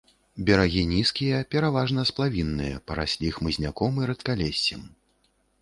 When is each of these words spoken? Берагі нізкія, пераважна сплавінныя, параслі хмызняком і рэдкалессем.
Берагі 0.45 0.81
нізкія, 0.93 1.41
пераважна 1.55 2.07
сплавінныя, 2.11 2.81
параслі 2.89 3.33
хмызняком 3.39 3.93
і 4.03 4.11
рэдкалессем. 4.15 4.81